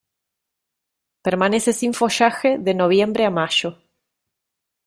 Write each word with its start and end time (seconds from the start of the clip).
Permanece 1.25 1.73
sin 1.73 1.93
follaje 1.99 2.57
de 2.57 2.73
noviembre 2.73 3.23
a 3.23 3.29
mayo. 3.29 3.69